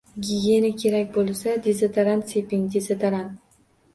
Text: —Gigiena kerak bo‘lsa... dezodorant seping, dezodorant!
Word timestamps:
—Gigiena 0.27 0.69
kerak 0.83 1.11
bo‘lsa... 1.17 1.53
dezodorant 1.67 2.25
seping, 2.35 2.63
dezodorant! 2.77 3.31